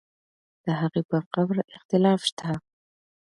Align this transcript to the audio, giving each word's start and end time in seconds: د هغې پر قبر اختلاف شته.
د 0.65 0.67
هغې 0.79 1.01
پر 1.09 1.23
قبر 1.33 1.57
اختلاف 1.77 2.21
شته. 2.29 2.49